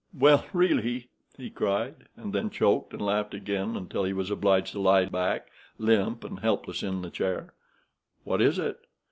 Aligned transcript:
"Well, 0.17 0.47
really!" 0.51 1.11
he 1.37 1.51
cried, 1.51 2.07
and 2.17 2.33
then 2.33 2.45
he 2.45 2.57
choked, 2.57 2.91
and 2.91 3.03
laughed 3.03 3.35
again 3.35 3.77
until 3.77 4.03
he 4.03 4.13
was 4.13 4.31
obliged 4.31 4.71
to 4.71 4.79
lie 4.79 5.05
back, 5.05 5.49
limp 5.77 6.23
and 6.23 6.39
helpless, 6.39 6.81
in 6.81 7.03
the 7.03 7.11
chair. 7.11 7.53
"What 8.23 8.41
is 8.41 8.57
it?" 8.57 8.79